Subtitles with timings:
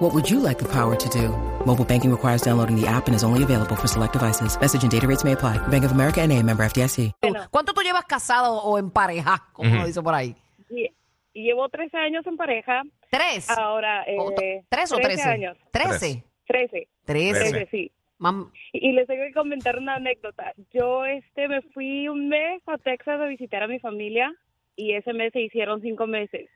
[0.00, 1.28] What would you like the power to do?
[1.66, 4.58] Mobile banking requires downloading the app and is only available for select devices.
[4.60, 5.58] Message and data rates may apply.
[5.68, 7.12] Bank of America and a member FDIC.
[7.50, 9.44] ¿Cuánto tú llevas casado o en pareja?
[9.52, 10.34] Como lo dice por ahí.
[10.70, 10.88] Y-
[11.32, 12.82] Llevo 13 años en pareja.
[13.08, 13.48] ¿Tres?
[13.50, 14.32] Ahora, eh, O
[14.68, 15.28] ¿Tres o 13 trece?
[15.28, 15.56] años.
[15.70, 16.24] ¿Trece?
[16.48, 16.88] 13.
[17.04, 17.50] Trece.
[17.50, 17.92] 13, sí.
[18.18, 20.52] Mam- Y, y les tengo que comentar una anécdota.
[20.72, 24.34] Yo este me fui un mes a Texas a visitar a mi familia
[24.76, 26.50] y ese mes se hicieron cinco meses.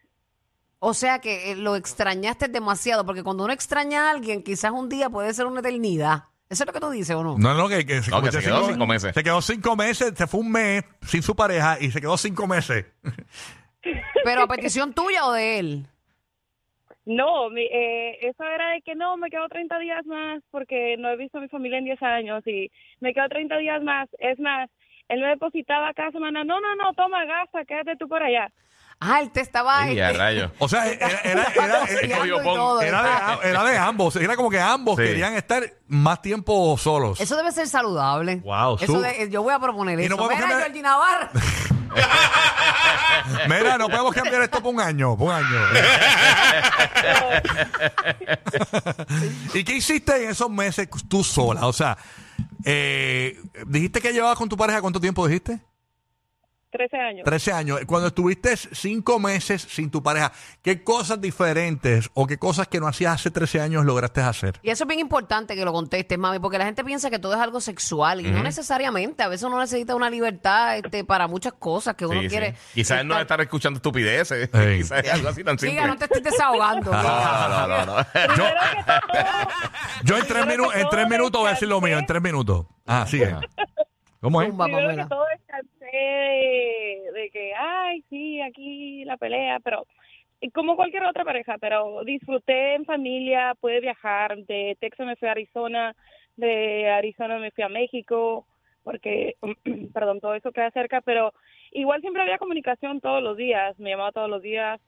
[0.86, 4.88] O sea que eh, lo extrañaste demasiado, porque cuando uno extraña a alguien, quizás un
[4.88, 6.24] día puede ser una eternidad.
[6.50, 7.38] ¿Eso es lo que tú dices o no?
[7.38, 9.14] No, no, que, que se, No, que convirtió se quedó cinco- cinco meses.
[9.14, 12.46] Se quedó cinco meses, se fue un mes sin su pareja y se quedó cinco
[12.46, 12.84] meses.
[14.24, 15.86] Pero a petición tuya o de él.
[17.06, 21.08] No, mi- eh, eso era de que no, me quedo 30 días más porque no
[21.10, 24.08] he visto a mi familia en 10 años y me quedo 30 días más.
[24.18, 24.70] Es más,
[25.08, 28.50] él me depositaba cada semana, no, no, no, toma, gasta, quédate tú por allá.
[29.00, 29.90] Ah, él te estaba...
[29.90, 30.52] Y a este, rayo.
[30.58, 31.96] O sea, era, era, era- era de,
[32.84, 33.38] ¿verdad?
[33.44, 34.16] era de ambos.
[34.16, 35.02] Era como que ambos Sí.
[35.02, 37.20] querían estar más tiempo solos.
[37.20, 38.36] Eso debe ser saludable.
[38.36, 40.16] Wow, Eso de- yo voy a proponer Y eso.
[40.16, 41.28] no podemos Mira, cambiar- Navarro.
[43.48, 45.44] Mira, no podemos cambiar esto por un año, por un año.
[49.54, 51.66] ¿Y qué hiciste en esos meses tú sola?
[51.66, 51.96] O sea,
[52.64, 55.60] eh, dijiste que llevabas con tu pareja, ¿cuánto tiempo dijiste?
[56.74, 57.24] 13 años.
[57.24, 57.80] 13 años.
[57.86, 62.88] Cuando estuviste cinco meses sin tu pareja, ¿qué cosas diferentes o qué cosas que no
[62.88, 64.58] hacías hace 13 años lograste hacer?
[64.62, 67.32] Y eso es bien importante que lo contestes, mami, porque la gente piensa que todo
[67.34, 69.22] es algo sexual y no necesariamente.
[69.22, 72.28] A veces uno necesita una libertad este, para muchas cosas que uno Sí, sí.
[72.28, 72.54] quiere.
[72.74, 74.48] Quizás él no estar- estar escuchando estupideces.
[74.76, 75.74] Quizás es algo así tan simple.
[75.76, 76.90] Diga, no te estés desahogando.
[77.04, 78.06] No, no, no, no.
[80.04, 80.44] Yo, en tres,
[80.74, 82.66] en tres minutos voy a decir lo mío, en tres minutos.
[82.86, 83.22] Ah, sí.
[84.20, 84.52] ¿Cómo es?
[84.54, 89.86] Primero que todo descansé de, de que, ay, sí, aquí la pelea, pero
[90.40, 95.28] y como cualquier otra pareja, pero disfruté en familia, pude viajar, de Texas me fui
[95.28, 95.96] a Arizona,
[96.36, 98.46] de Arizona me fui a México,
[98.82, 99.36] porque,
[99.94, 101.32] perdón, todo eso queda cerca, pero
[101.72, 104.80] igual siempre había comunicación todos los días, me llamaba todos los días,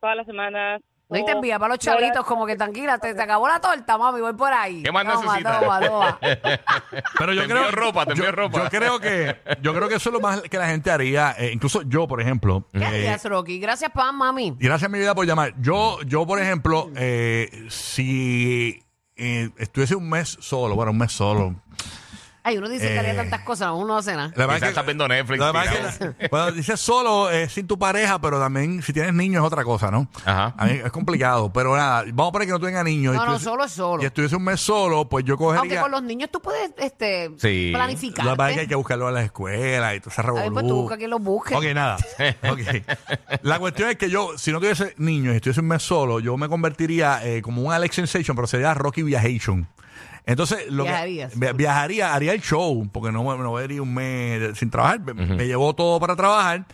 [0.00, 0.82] todas las semanas.
[1.12, 3.96] No y te envía para los chavitos como que tranquila, te, te acabó la torta,
[3.98, 4.82] mami, voy por ahí.
[4.82, 5.60] ¿Qué más Toma, necesitas?
[5.60, 6.18] Toma, toma.
[7.18, 8.62] Pero yo Te creo envío ropa, te yo, envío ropa.
[8.64, 11.34] yo creo que yo creo que eso es lo más que la gente haría.
[11.38, 12.66] eh, incluso yo, por ejemplo.
[12.72, 13.58] ¿Qué eh, harías, Rocky?
[13.58, 14.56] Gracias, Pam, mami.
[14.58, 15.54] y gracias a mi vida por llamar.
[15.60, 18.82] Yo, yo por ejemplo, eh, si
[19.16, 21.54] eh, estuviese un mes solo, bueno, un mes solo.
[22.44, 24.32] Ay, uno dice que haría Eh, tantas cosas, uno no hace nada.
[24.34, 26.16] La verdad Quizás que- estás viendo Netflix, la verdad tirado.
[26.18, 29.62] que- bueno, dices solo eh, sin tu pareja, pero también si tienes niños es otra
[29.62, 30.08] cosa, ¿no?
[30.24, 30.52] Ajá.
[30.58, 33.14] A mí es complicado, pero nada, vamos a poner que no tenga niños.
[33.14, 34.02] y No, no, estuviese- solo es solo.
[34.02, 35.60] Y estuviese un mes solo, pues yo cogería.
[35.60, 37.70] Aunque con los niños tú puedes este, Sí.
[37.72, 38.24] planificar.
[38.24, 40.50] La verdad es que hay que buscarlo a la escuela y todo ese A ver,
[40.52, 41.54] pues tú busca quien los busque.
[41.54, 41.96] Ok, nada.
[42.50, 43.38] Ok.
[43.42, 46.36] La cuestión es que yo, si no tuviese niños y estuviese un mes solo, yo
[46.36, 49.68] me convertiría eh, como un Alex Sensation, pero sería Rocky Viajation.
[50.24, 50.90] Entonces, lo que-
[51.34, 55.00] via- viajaría, haría el show, porque no, me- no iría un mes sin trabajar.
[55.00, 56.64] Me, me llevó todo para trabajar.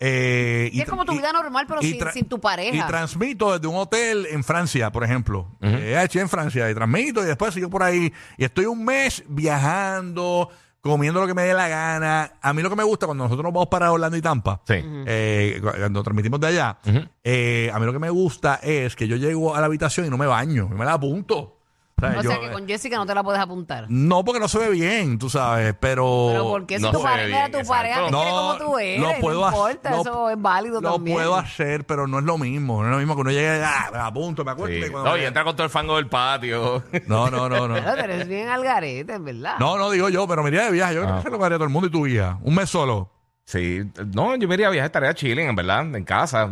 [0.00, 1.80] eh, Sí, es como tu vida normal, pero
[2.12, 2.76] sin- tu pareja.
[2.76, 5.48] Y transmito desde un hotel en Francia, por ejemplo.
[5.60, 8.12] Eh, estoy en Francia y transmito y después sigo por ahí.
[8.36, 12.32] Y estoy un mes viajando, comiendo lo que me dé la gana.
[12.40, 14.74] A mí lo que me gusta cuando nosotros nos vamos para Orlando y Tampa, Sí.
[15.06, 16.78] eh, cuando transmitimos de allá,
[17.24, 20.10] eh, a mí lo que me gusta es que yo llego a la habitación y
[20.10, 21.57] no me baño, me la apunto.
[22.00, 23.86] O Yo- sea que con Jessica no te la puedes apuntar.
[23.88, 26.28] No, porque no se ve bien, tú sabes, pero...
[26.30, 27.72] Pero porque si no tu se ve pareja, bien, tu exacto.
[27.72, 30.40] pareja te No, quiere como tú eres, lo puedo no hacer- importa, lo- eso es
[30.42, 31.16] válido Lo también.
[31.16, 32.82] puedo hacer, pero no es lo mismo.
[32.82, 34.74] No es lo mismo que uno llegue, ah, me apunto, me acuerdo.
[34.76, 34.80] Sí.
[34.86, 36.82] y cuando No, me- y entra con todo el fango del patio.
[37.06, 37.74] no, no, no, no.
[37.74, 39.56] Pero eres bien al garete, en verdad.
[39.58, 40.94] No, no digo yo, pero me iría de viaje.
[40.94, 42.38] Yo creo que eso es lo que haría todo el mundo y tu guía.
[42.42, 43.10] Un mes solo.
[43.44, 43.80] Sí,
[44.14, 46.48] no, yo me iría a viajar, estaría chilling, en verdad, en casa,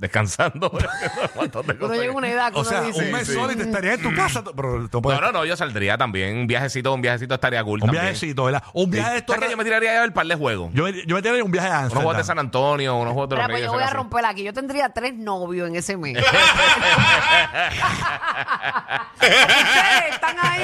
[0.00, 0.70] descansando.
[1.80, 1.98] Cosas.
[1.98, 3.34] llega una edad que O uno sea, dice, un mes sí.
[3.34, 4.42] solo y te estarías en tu casa.
[4.42, 6.36] Pero tú puedes- No, no, no, yo saldría también.
[6.38, 8.04] Un viajecito, un viajecito estaría cool Un también.
[8.04, 8.62] viajecito, ¿verdad?
[8.72, 8.90] Un Sí.
[8.92, 9.34] viaje de estos.
[9.34, 10.70] ¿Sabes que yo me tiraría a ver par de juegos.
[10.72, 12.26] Yo, me- yo me tiraría un viaje a Unos juegos de Amsterdam.
[12.26, 13.66] San Antonio, unos juegos de los Espera, pues Reyes.
[13.66, 14.10] yo voy a algo así.
[14.10, 14.42] romper aquí.
[14.44, 16.16] Yo tendría tres novios en ese mes.
[19.14, 20.60] Ustedes están ahí,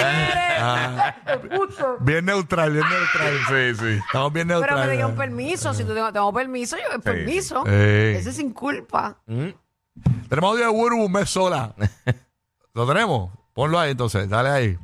[0.58, 1.14] Ah.
[2.00, 3.34] Bien neutral, bien neutral.
[3.48, 4.00] Sí, sí.
[4.06, 4.86] Estamos bien Pero neutrales.
[4.86, 5.74] me digan permiso.
[5.74, 7.64] Si tú tengo, tengo permiso, yo permiso.
[7.66, 9.16] Ese es sin culpa.
[9.26, 11.74] Tenemos audio de Burbu un mes sola.
[12.74, 13.30] ¿Lo tenemos?
[13.54, 14.78] Ponlo ahí entonces, dale ahí.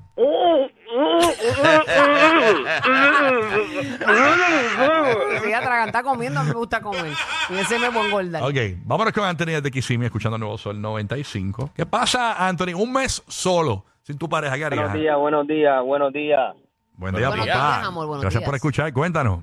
[5.55, 7.12] Atragantar comiendo, a mí me gusta comer.
[7.50, 8.43] Y ese me pongo engordar.
[8.43, 11.71] Ok, vámonos con Anthony de Kissimmee escuchando Nuevo Sol 95.
[11.75, 12.75] ¿Qué pasa, Anthony?
[12.75, 14.83] Un mes solo, sin tu pareja, ¿qué harías?
[14.83, 16.55] Buenos días, buenos días, buenos días.
[16.94, 17.59] Buen día, Buenos papá.
[17.77, 18.49] días, amor, buenos Gracias días.
[18.49, 19.41] por escuchar, cuéntanos.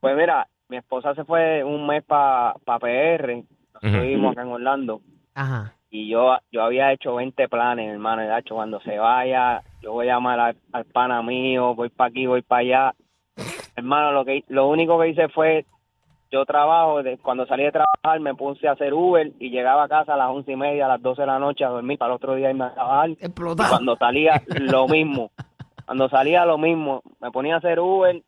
[0.00, 3.42] Pues mira, mi esposa se fue un mes para pa PR,
[3.82, 3.94] nos Ujú.
[4.02, 5.00] estuvimos acá en Orlando,
[5.34, 5.72] Ajá.
[5.90, 9.92] y yo yo había hecho 20 planes, hermano, y de hecho, cuando se vaya, yo
[9.92, 12.94] voy a llamar al, al pana mío, voy para aquí, voy para allá.
[13.76, 15.66] Hermano, lo que lo único que hice fue,
[16.30, 19.88] yo trabajo, de, cuando salí de trabajar me puse a hacer Uber y llegaba a
[19.88, 22.12] casa a las once y media, a las 12 de la noche a dormir para
[22.12, 23.10] el otro día irme a trabajar.
[23.10, 23.68] Explotado.
[23.70, 25.30] cuando salía, lo mismo.
[25.84, 27.02] Cuando salía, lo mismo.
[27.20, 28.20] Me ponía a hacer Uber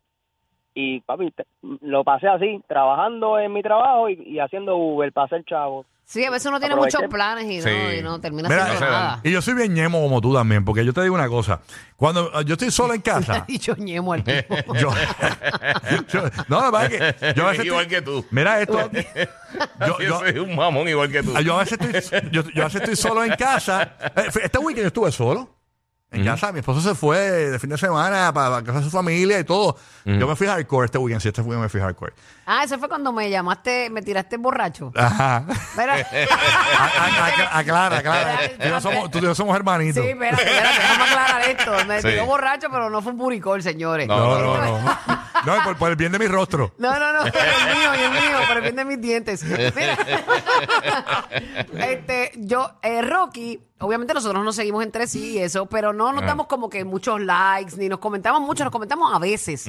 [0.80, 1.44] y, papi, te-
[1.80, 5.86] lo pasé así, trabajando en mi trabajo y, y haciendo Uber para hacer chavos.
[6.04, 6.96] Sí, a veces uno tiene Aproveché.
[6.98, 7.96] muchos planes y no, Sí.
[7.98, 9.20] y no termina Mira, haciendo nada.
[9.24, 11.60] Y yo soy bien ñemo como tú también, porque yo te digo una cosa.
[11.96, 14.54] Cuando eh, yo estoy solo en casa, Y yo ñemo al tipo.
[14.80, 14.88] yo,
[16.08, 18.24] yo- no, la verdad es que yo a veces igual estoy- que tú.
[18.30, 18.78] Mira esto.
[19.80, 21.32] Yo, Yo, yo- soy un mamón igual que tú.
[21.40, 23.94] yo a veces estoy, yo, yo a veces estoy solo en casa.
[24.16, 25.50] Eh, Este weekend yo estuve solo.
[26.10, 29.38] En casa, mi esposo se fue de fin de semana para, casa de su familia
[29.40, 29.76] y todo.
[30.06, 32.14] Yo me fui hardcore este weekend, sí, este weekend me fui hardcore.
[32.46, 34.90] Ah, eso fue cuando me llamaste, me tiraste borracho.
[34.96, 35.44] Ajá.
[35.76, 35.96] Mira.
[36.78, 38.38] A- a- a- Aclara, aclara.
[38.58, 40.02] Tú y yo somos, tú y yo somos hermanitos.
[40.02, 41.72] Sí, espérate, espérate, déjame aclarar esto.
[41.86, 42.08] Me Sí.
[42.08, 44.08] tiró borracho, pero no fue un buricol, señores.
[44.08, 44.98] No, No, no, no.
[45.44, 46.74] No, por, por el bien de mi rostro.
[46.78, 49.44] No, no, no, por el mío, y el mío, por el bien de mis dientes.
[49.44, 49.96] Mira.
[51.88, 56.24] este, yo, eh, Rocky, obviamente nosotros nos seguimos entre sí y eso, pero no nos
[56.24, 59.66] damos como que muchos likes, ni nos comentamos mucho, nos comentamos a veces.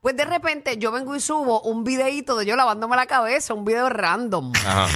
[0.00, 3.64] Pues de repente yo vengo y subo un videíto de yo lavándome la cabeza, un
[3.64, 4.52] video random.
[4.66, 4.86] Ajá.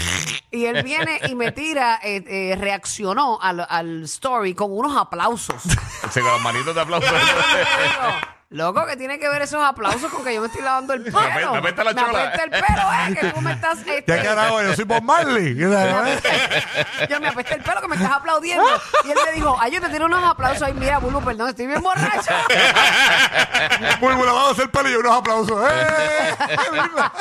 [0.50, 5.62] Y él viene y me tira, eh, eh, reaccionó al, al story con unos aplausos.
[6.10, 7.08] Sí, con las manitos de aplauso.
[8.54, 11.18] Loco, que tiene que ver esos aplausos con que yo me estoy lavando el pelo?
[11.18, 12.22] apesta- me apesta la Me chola.
[12.22, 13.78] apesta el pelo, eh, que tú me estás...
[13.86, 14.62] este, ¿Qué carajo?
[14.62, 15.56] Yo soy Bob Marley.
[15.56, 15.90] ¿Qué me eh?
[15.90, 18.64] apesta- yo me apesta el pelo que me estás aplaudiendo.
[19.04, 20.72] Y él me dijo, ay, yo te tiro unos aplausos ahí.
[20.74, 22.30] Mira, Bulbo, perdón, estoy bien borracho.
[24.00, 25.60] Vamos a hacer pelo y unos aplausos.
[25.68, 26.34] ¡Eh!
[26.46, 27.12] ¡Qué lindo!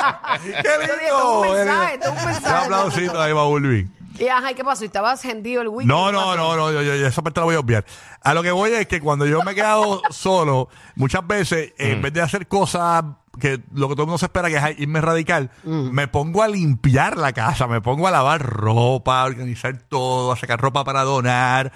[0.42, 1.52] ¡Qué Yo dije, esto es un lindo!
[1.64, 2.64] mensaje, esto es un Un mensaje.
[2.64, 3.88] aplausito ahí va Bulbi.
[4.18, 4.84] Y ajá, ¿y qué pasó?
[4.84, 5.88] ¿Y estabas hendido el weekend?
[5.88, 7.84] No, ¿Qué no, no, no, yo, yo- yo esa parte la voy a obviar.
[8.22, 12.00] A lo que voy es que cuando yo me he quedado solo, muchas veces, en
[12.02, 13.04] vez de hacer cosas
[13.40, 16.48] que lo que todo el mundo se espera que es irme radical, me pongo a
[16.48, 21.02] limpiar la casa, me pongo a lavar ropa, a organizar todo, a sacar ropa para
[21.02, 21.72] donar.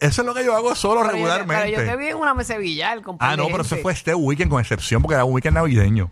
[0.00, 1.62] Eso es lo que yo hago solo Pero yo, te- regularmente.
[1.76, 3.82] pero yo te vi en una mesa de billar, con ah, no, pero eso gente.
[3.82, 6.10] fue este weekend con excepción porque era un weekend navideño.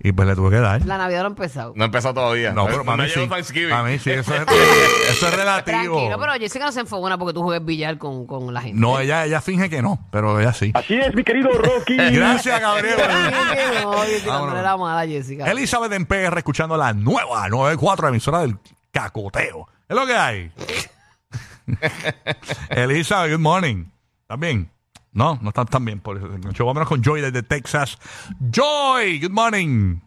[0.00, 0.84] Y pues le tuve que dar.
[0.86, 1.72] La Navidad no ha empezado.
[1.74, 2.52] No empezó todavía.
[2.52, 3.26] No, pero no para mí sí.
[3.26, 3.70] Thanksgiving.
[3.70, 4.42] Para mí sí, eso es,
[5.10, 5.96] eso es relativo.
[5.96, 8.78] Tranquilo, pero Jessica no se enfogona porque tú juegues billar con, con la gente.
[8.80, 10.70] No, ella, ella finge que no, pero ella sí.
[10.74, 11.96] Así es, mi querido Rocky.
[12.12, 12.96] Gracias, Gabriel.
[14.26, 15.50] No, la mala Jessica.
[15.50, 18.56] Elizabeth en PR escuchando la nueva 94 emisora del
[18.92, 19.66] cacoteo.
[19.88, 20.52] Es lo que hay.
[22.70, 23.86] Elizabeth, good morning.
[24.22, 24.70] ¿Estás bien?
[25.12, 25.98] No, no están tan bien.
[26.00, 26.64] Por eso.
[26.64, 27.98] Vámonos con Joy desde Texas.
[28.52, 29.98] Joy, good morning.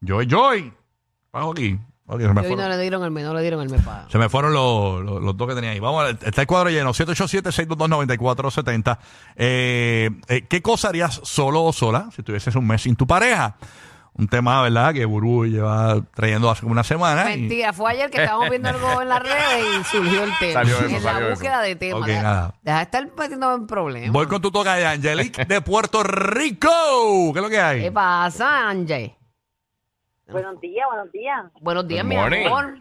[0.00, 0.72] Joy, Joy.
[1.32, 1.78] Bajo aquí.
[2.08, 3.82] Ok, se, me Y hoy no le dieron el mes, no le dieron el mes
[3.82, 4.08] para...
[4.08, 5.80] se me fueron los, los- los dos que tenía ahí.
[5.80, 6.94] Vamos, a ver, está el cuadro lleno.
[6.94, 8.98] 787-622-9470.
[9.34, 13.56] Eh, eh, ¿Qué cosa harías solo o sola si tuvieses un mes sin tu pareja?
[14.18, 14.94] Un tema, ¿verdad?
[14.94, 17.34] Que Burú lleva trayendo hace como una semana.
[17.34, 20.52] y- Mentira, fue ayer que estábamos viendo algo en las redes y surgió el tema.
[20.54, 21.28] Salió eso, en salió la eso.
[21.30, 22.00] búsqueda de temas.
[22.00, 22.54] Ok, deja, nada.
[22.62, 24.12] deja de estar metiéndome en problemas.
[24.12, 26.70] Voy con tu toca de Angelique de Puerto Rico.
[27.34, 27.82] ¿Qué es lo que hay?
[27.82, 29.14] ¿Qué pasa, Anje?
[30.28, 31.44] Buenos días, buenos días.
[31.60, 32.46] Buenos días, Good mi morning.
[32.46, 32.78] amor.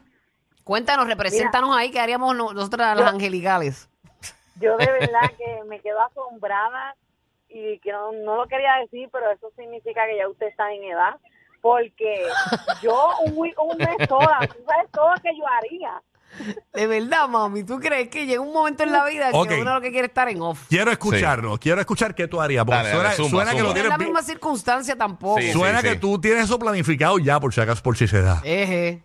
[0.63, 3.89] Cuéntanos, represéntanos ahí, ¿qué haríamos no- nosotras las angelicales?
[4.59, 6.95] Yo de verdad que me quedo asombrada
[7.49, 10.83] y que no, no lo quería decir, pero eso significa que ya usted está en
[10.83, 11.15] edad.
[11.61, 12.27] Porque
[12.81, 16.01] yo un, un mes sola, tú sabes todo lo que yo haría.
[16.73, 19.81] De verdad, mami, ¿tú crees que llega un momento en la vida que uno lo
[19.81, 20.67] que quiere es estar en off?
[20.67, 21.57] Quiero escucharlo.
[21.57, 22.65] Quiero escuchar qué tú harías.
[22.65, 25.39] Porque Dale, suena, dale, zumba, suena que lo No es tienes la misma circunstancia tampoco.
[25.39, 25.99] Sí, Suena sí, que sí.
[25.99, 28.41] tú tienes eso planificado ya, por si acaso, por si se da.
[28.43, 29.01] Eje.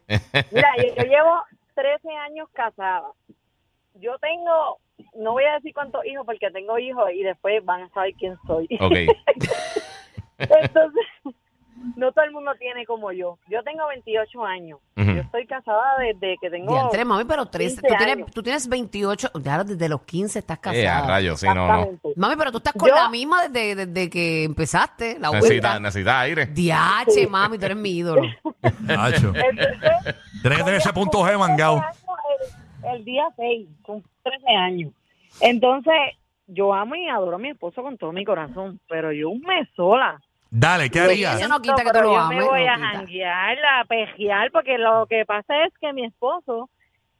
[0.50, 1.42] Mira, yo, yo llevo
[1.74, 3.06] 13 años casada.
[3.94, 4.78] Yo tengo,
[5.16, 8.36] no voy a decir cuántos hijos porque tengo hijos y después van a saber quién
[8.46, 8.66] soy.
[8.80, 8.96] Ok.
[10.38, 11.02] Entonces,
[11.96, 13.38] no todo el mundo tiene como yo.
[13.48, 14.78] Yo tengo 28 años.
[14.96, 16.72] Yo estoy casada desde que tengo...
[16.74, 18.30] Diantre, mami, pero 13, 15 tú tienes, años.
[18.32, 21.08] tú tienes 28, ya desde los 15 estás Eh, a casada.
[21.08, 21.88] rayos, sí, no, no.
[22.16, 25.80] Mami, pero tú estás con Yo- la misma desde, desde que empezaste, la Necesita, vuelta.
[25.80, 26.46] necesita aire.
[26.46, 28.22] Diache, mami, tú eres mi ídolo.
[28.80, 29.32] Nacho.
[29.32, 31.82] Tienes que tener ese punto G mangado.
[32.84, 34.92] El, el día 6, con 13 años.
[35.40, 35.94] Entonces,
[36.46, 39.68] yo amo y adoro a mi esposo con todo mi corazón, pero yo un mes
[39.76, 40.20] sola.
[40.50, 41.40] Dale, ¿qué Pues harías?
[41.40, 44.50] eso no quita que tú Pero lo yo me voy no a janguear, a pejear,
[44.50, 46.68] porque lo que pasa es que mi esposo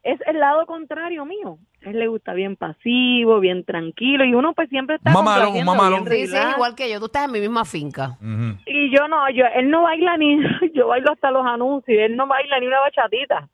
[0.03, 1.59] es el lado contrario mío.
[1.87, 6.07] A él le gusta bien pasivo, bien tranquilo, y uno pues siempre está Mamalón, mamalón.
[6.09, 6.99] Sí, sí, igual que yo.
[6.99, 8.19] Tú estás en mi misma finca.
[8.67, 10.39] Y yo no, yo, él no baila ni,
[10.75, 13.49] yo bailo hasta los anuncios, él no baila ni una bachatita.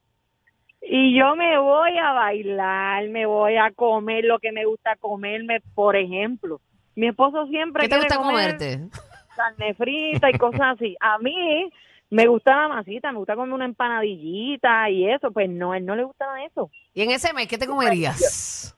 [0.82, 5.60] Y yo me voy a bailar, me voy a comer lo que me gusta comerme,
[5.74, 6.60] por ejemplo.
[6.94, 8.88] Mi esposo siempre ¿Qué te gusta comer comerte?
[9.36, 10.96] carne frita y cosas así.
[11.00, 11.70] A mí
[12.10, 15.84] me gusta la masita, me gusta comer una empanadillita y eso, pues no, a él
[15.84, 16.70] no le gusta eso.
[16.94, 18.74] Y en ese mes, ¿qué te comerías?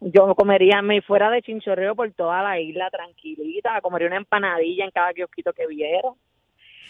[0.00, 4.90] Yo comería, me fuera de chinchorreo por toda la isla tranquilita, comería una empanadilla en
[4.90, 6.08] cada kiosquito que viera.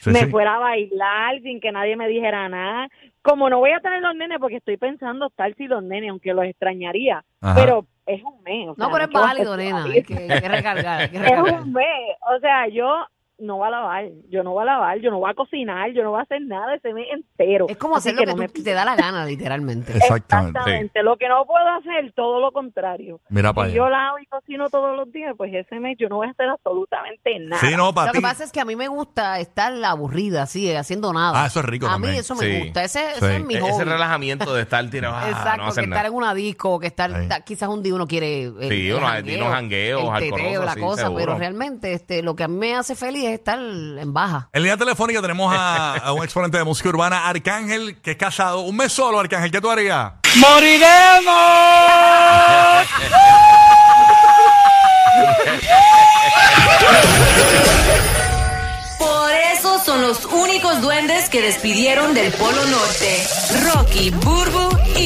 [0.01, 0.27] Sí, me sí.
[0.31, 2.89] fuera a bailar sin que nadie me dijera nada.
[3.23, 6.33] Como no voy a tener los nenes, porque estoy pensando estar sin los nenes, aunque
[6.35, 7.55] los extrañaría, Ajá.
[7.55, 8.69] pero es un mes.
[8.69, 9.85] o sea, No, pero es válido, nena.
[9.85, 11.63] Hay que, hay que recargar, hay que Es recargar.
[11.63, 12.17] un mes.
[12.35, 13.07] O sea, yo
[13.41, 16.03] no voy a lavar, yo no voy a lavar, yo no voy a cocinar, yo
[16.03, 17.67] no voy a hacer nada ese mes entero.
[17.69, 19.93] Es como Así hacer lo que, no me tú- te da la gana, literalmente.
[19.97, 20.59] Exactamente.
[20.59, 21.03] Exactamente.
[21.03, 23.21] Lo que no puedo hacer, todo lo contrario.
[23.29, 26.17] Mira para Si yo lavo y cocino todos los días, pues ese mes yo no
[26.17, 27.61] voy a hacer absolutamente nada.
[27.61, 28.19] Sí, no, para Lo ti.
[28.19, 31.43] que pasa es que a mí me gusta estar aburrida, así, haciendo nada.
[31.43, 32.15] Ah, eso es rico A también.
[32.15, 32.61] mí eso me Sí.
[32.65, 32.85] gusta.
[32.85, 33.71] Ese, es mi E- hobby.
[33.71, 36.07] Ese relajamiento de estar tirado, ah, Exacto, no que estar nada.
[36.09, 37.11] en una disco, que estar,
[37.45, 40.75] quizás un día uno quiere el, Sí, el unos- jangueo, unos jangueos, el teteo, la
[40.75, 41.25] sí, cosa, seguro.
[41.25, 44.49] pero realmente este, lo que a mí me hace feliz es estar en baja.
[44.53, 48.61] En línea telefónica tenemos a, a un exponente de música urbana, Arcángel, que es casado.
[48.61, 50.13] Un mes solo, Arcángel, ¿qué tú harías?
[58.99, 63.27] Por eso son los únicos duendes que despidieron del Polo Norte.
[63.65, 64.80] Rocky, Burbu